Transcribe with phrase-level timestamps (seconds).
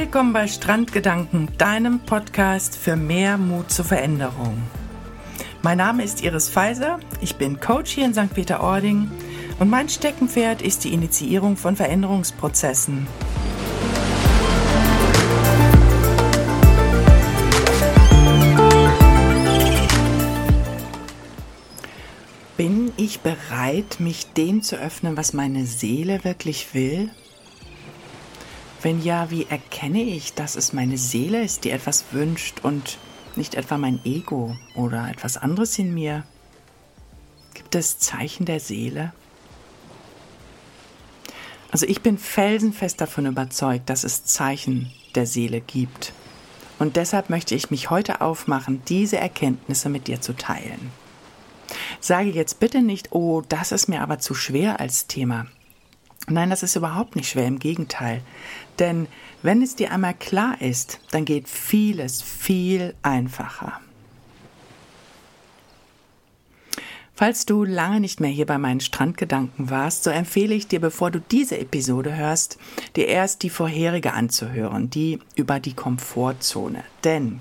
[0.00, 4.62] Willkommen bei Strandgedanken, deinem Podcast für mehr Mut zur Veränderung.
[5.60, 8.32] Mein Name ist Iris Pfizer, ich bin Coach hier in St.
[8.32, 9.10] Peter-Ording
[9.58, 13.06] und mein Steckenpferd ist die Initiierung von Veränderungsprozessen.
[22.56, 27.10] Bin ich bereit, mich dem zu öffnen, was meine Seele wirklich will?
[28.82, 32.98] Wenn ja, wie erkenne ich, dass es meine Seele ist, die etwas wünscht und
[33.36, 36.24] nicht etwa mein Ego oder etwas anderes in mir?
[37.52, 39.12] Gibt es Zeichen der Seele?
[41.70, 46.12] Also ich bin felsenfest davon überzeugt, dass es Zeichen der Seele gibt.
[46.78, 50.90] Und deshalb möchte ich mich heute aufmachen, diese Erkenntnisse mit dir zu teilen.
[52.00, 55.46] Sage jetzt bitte nicht, oh, das ist mir aber zu schwer als Thema.
[56.28, 58.22] Nein, das ist überhaupt nicht schwer, im Gegenteil.
[58.78, 59.08] Denn
[59.42, 63.80] wenn es dir einmal klar ist, dann geht vieles viel einfacher.
[67.20, 71.10] Falls du lange nicht mehr hier bei meinen Strandgedanken warst, so empfehle ich dir, bevor
[71.10, 72.56] du diese Episode hörst,
[72.96, 76.82] dir erst die vorherige anzuhören, die über die Komfortzone.
[77.04, 77.40] Denn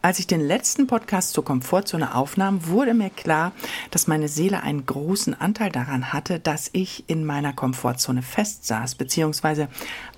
[0.00, 3.52] als ich den letzten Podcast zur Komfortzone aufnahm, wurde mir klar,
[3.90, 9.68] dass meine Seele einen großen Anteil daran hatte, dass ich in meiner Komfortzone festsaß, beziehungsweise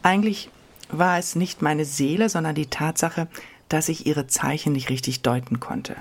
[0.05, 0.50] eigentlich
[0.89, 3.27] war es nicht meine Seele, sondern die Tatsache,
[3.69, 5.97] dass ich ihre Zeichen nicht richtig deuten konnte.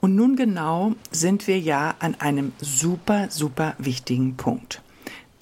[0.00, 4.82] Und nun genau sind wir ja an einem super, super wichtigen Punkt.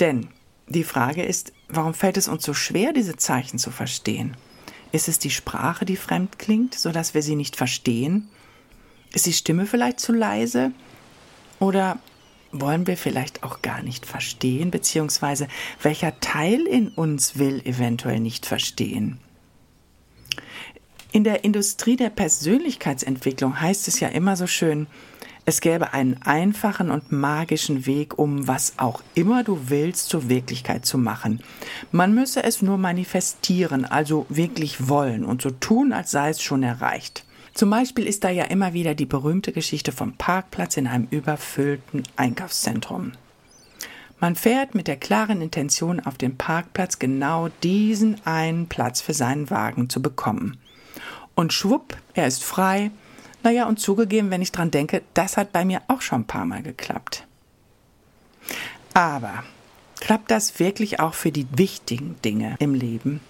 [0.01, 0.29] Denn
[0.67, 4.37] die Frage ist, warum fällt es uns so schwer, diese Zeichen zu verstehen?
[4.91, 8.29] Ist es die Sprache, die fremd klingt, sodass wir sie nicht verstehen?
[9.13, 10.73] Ist die Stimme vielleicht zu leise?
[11.61, 11.99] Oder
[12.53, 15.49] wollen wir vielleicht auch gar nicht verstehen, beziehungsweise
[15.83, 19.19] welcher Teil in uns will eventuell nicht verstehen?
[21.19, 24.87] In der Industrie der Persönlichkeitsentwicklung heißt es ja immer so schön,
[25.47, 30.87] es gäbe einen einfachen und magischen Weg, um was auch immer du willst zur Wirklichkeit
[30.87, 31.43] zu machen.
[31.91, 36.63] Man müsse es nur manifestieren, also wirklich wollen und so tun, als sei es schon
[36.63, 37.25] erreicht.
[37.53, 42.05] Zum Beispiel ist da ja immer wieder die berühmte Geschichte vom Parkplatz in einem überfüllten
[42.15, 43.11] Einkaufszentrum.
[44.21, 49.51] Man fährt mit der klaren Intention auf den Parkplatz genau diesen einen Platz für seinen
[49.51, 50.59] Wagen zu bekommen.
[51.39, 52.91] Und schwupp, er ist frei.
[53.45, 56.45] Naja, und zugegeben, wenn ich dran denke, das hat bei mir auch schon ein paar
[56.45, 57.29] Mal geklappt.
[58.93, 59.45] Aber
[60.01, 63.21] klappt das wirklich auch für die wichtigen Dinge im Leben?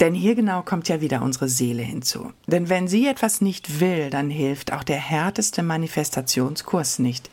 [0.00, 2.32] Denn hier genau kommt ja wieder unsere Seele hinzu.
[2.48, 7.30] Denn wenn sie etwas nicht will, dann hilft auch der härteste Manifestationskurs nicht.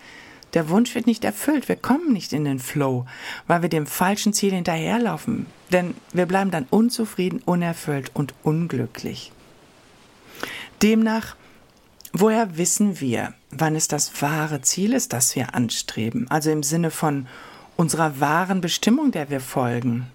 [0.54, 3.08] Der Wunsch wird nicht erfüllt, wir kommen nicht in den Flow,
[3.48, 5.48] weil wir dem falschen Ziel hinterherlaufen.
[5.72, 9.32] Denn wir bleiben dann unzufrieden, unerfüllt und unglücklich.
[10.84, 11.36] Demnach,
[12.14, 16.30] woher wissen wir, wann es das wahre Ziel ist, das wir anstreben?
[16.30, 17.28] Also im Sinne von
[17.76, 20.08] unserer wahren Bestimmung, der wir folgen.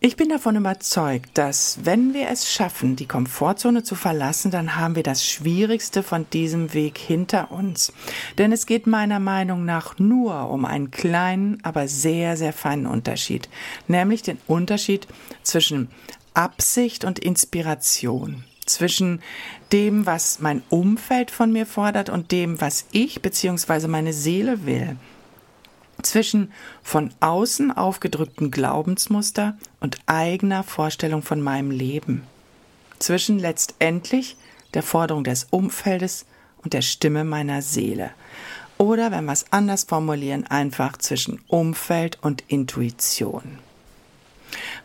[0.00, 4.94] Ich bin davon überzeugt, dass wenn wir es schaffen, die Komfortzone zu verlassen, dann haben
[4.94, 7.92] wir das Schwierigste von diesem Weg hinter uns.
[8.38, 13.48] Denn es geht meiner Meinung nach nur um einen kleinen, aber sehr, sehr feinen Unterschied,
[13.88, 15.08] nämlich den Unterschied
[15.42, 15.88] zwischen
[16.34, 19.22] Absicht und Inspiration zwischen
[19.72, 23.88] dem, was mein Umfeld von mir fordert und dem, was ich bzw.
[23.88, 24.96] meine Seele will.
[26.02, 26.52] Zwischen
[26.82, 32.22] von außen aufgedrückten Glaubensmuster und eigener Vorstellung von meinem Leben.
[33.00, 34.36] Zwischen letztendlich
[34.74, 36.24] der Forderung des Umfeldes
[36.62, 38.10] und der Stimme meiner Seele.
[38.76, 43.58] Oder wenn wir es anders formulieren, einfach zwischen Umfeld und Intuition.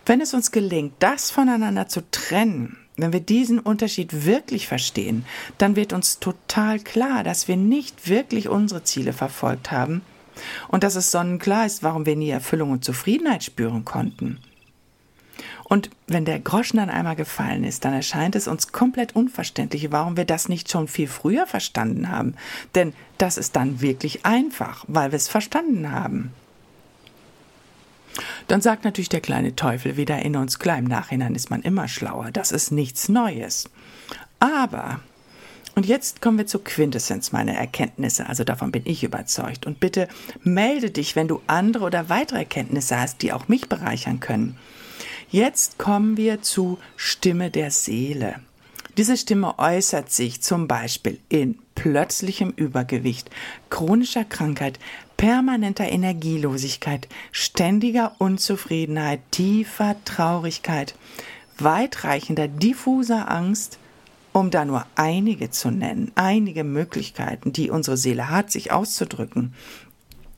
[0.06, 5.26] Wenn es uns gelingt, das voneinander zu trennen, wenn wir diesen Unterschied wirklich verstehen,
[5.58, 10.02] dann wird uns total klar, dass wir nicht wirklich unsere Ziele verfolgt haben
[10.68, 14.40] und dass es sonnenklar ist, warum wir nie Erfüllung und Zufriedenheit spüren konnten.
[15.64, 20.18] Und wenn der Groschen dann einmal gefallen ist, dann erscheint es uns komplett unverständlich, warum
[20.18, 22.36] wir das nicht schon viel früher verstanden haben.
[22.76, 26.32] Denn das ist dann wirklich einfach, weil wir es verstanden haben.
[28.48, 31.88] Dann sagt natürlich der kleine Teufel wieder in uns klar, im Nachhinein ist man immer
[31.88, 33.70] schlauer, das ist nichts Neues.
[34.40, 35.00] Aber,
[35.76, 39.66] und jetzt kommen wir zur Quintessenz meiner Erkenntnisse, also davon bin ich überzeugt.
[39.66, 40.08] Und bitte
[40.44, 44.58] melde dich, wenn du andere oder weitere Erkenntnisse hast, die auch mich bereichern können.
[45.30, 48.36] Jetzt kommen wir zu Stimme der Seele.
[48.98, 53.32] Diese Stimme äußert sich zum Beispiel in plötzlichem Übergewicht,
[53.72, 54.78] chronischer Krankheit,
[55.24, 60.96] permanenter Energielosigkeit, ständiger Unzufriedenheit, tiefer Traurigkeit,
[61.58, 63.80] weitreichender diffuser Angst,
[64.34, 69.54] um da nur einige zu nennen, einige Möglichkeiten, die unsere Seele hat, sich auszudrücken.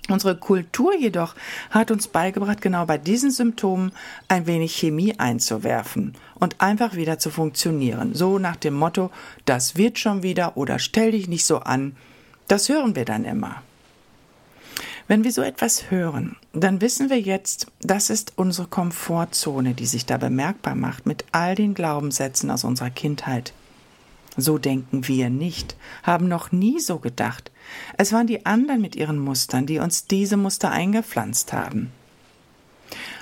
[0.08, 1.34] Unsere Kultur jedoch
[1.72, 3.92] hat uns beigebracht, genau bei diesen Symptomen
[4.28, 8.14] ein wenig Chemie einzuwerfen und einfach wieder zu funktionieren.
[8.14, 9.10] So nach dem Motto,
[9.46, 11.96] das wird schon wieder oder stell dich nicht so an.
[12.48, 13.64] Das hören wir dann immer.
[15.08, 20.08] Wenn wir so etwas hören, dann wissen wir jetzt, das ist unsere Komfortzone, die sich
[20.08, 23.54] da bemerkbar macht mit all den Glaubenssätzen aus unserer Kindheit.
[24.36, 27.52] So denken wir nicht, haben noch nie so gedacht.
[27.98, 31.92] Es waren die anderen mit ihren Mustern, die uns diese Muster eingepflanzt haben.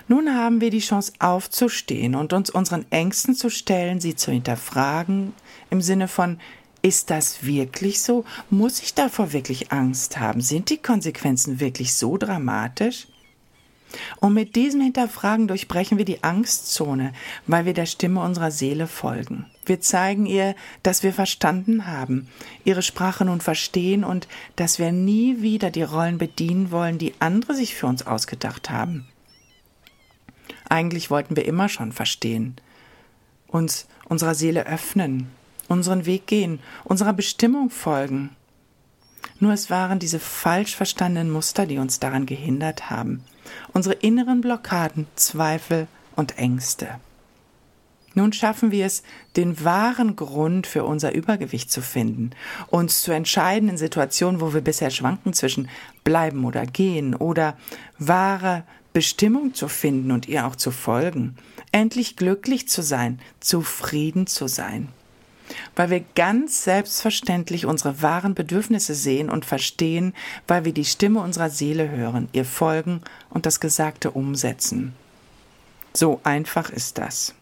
[0.08, 5.34] Nun haben wir die Chance aufzustehen und uns unseren Ängsten zu stellen, sie zu hinterfragen,
[5.70, 6.40] im Sinne von
[6.84, 8.26] ist das wirklich so?
[8.50, 10.42] Muss ich davor wirklich Angst haben?
[10.42, 13.08] Sind die Konsequenzen wirklich so dramatisch?
[14.20, 17.14] Und mit diesem Hinterfragen durchbrechen wir die Angstzone,
[17.48, 19.46] weil wir der Stimme unserer Seele folgen.
[19.66, 22.28] Wir zeigen ihr, dass wir verstanden haben,
[22.66, 27.56] ihre Sprache nun verstehen und dass wir nie wieder die Rollen bedienen wollen, die andere
[27.56, 29.08] sich für uns ausgedacht haben.
[30.68, 32.56] Eigentlich wollten wir immer schon verstehen,
[33.48, 35.30] uns unserer Seele öffnen,
[35.74, 38.30] unseren Weg gehen, unserer Bestimmung folgen.
[39.40, 43.24] Nur es waren diese falsch verstandenen Muster, die uns daran gehindert haben,
[43.74, 46.88] unsere inneren Blockaden, Zweifel und Ängste.
[48.16, 49.02] Nun schaffen wir es,
[49.36, 52.30] den wahren Grund für unser Übergewicht zu finden,
[52.68, 55.68] uns zu entscheiden in Situationen, wo wir bisher schwanken zwischen
[56.04, 57.58] bleiben oder gehen oder
[57.98, 61.36] wahre Bestimmung zu finden und ihr auch zu folgen,
[61.72, 64.90] endlich glücklich zu sein, zufrieden zu sein
[65.76, 70.14] weil wir ganz selbstverständlich unsere wahren Bedürfnisse sehen und verstehen,
[70.48, 74.94] weil wir die Stimme unserer Seele hören, ihr folgen und das Gesagte umsetzen.
[75.94, 77.36] So einfach ist das.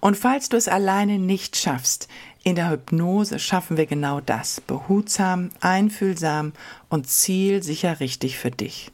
[0.00, 2.08] Und falls du es alleine nicht schaffst,
[2.42, 6.52] in der Hypnose schaffen wir genau das, behutsam, einfühlsam
[6.88, 8.92] und zielsicher richtig für dich.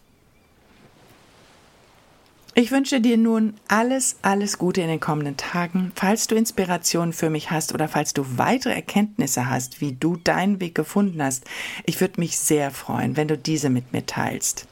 [2.54, 5.90] Ich wünsche dir nun alles, alles Gute in den kommenden Tagen.
[5.94, 10.60] Falls du Inspirationen für mich hast oder falls du weitere Erkenntnisse hast, wie du deinen
[10.60, 11.44] Weg gefunden hast,
[11.86, 14.66] ich würde mich sehr freuen, wenn du diese mit mir teilst.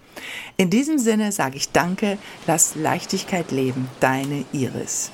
[0.58, 5.10] In diesem Sinne sage ich Danke, lass Leichtigkeit leben, deine Iris.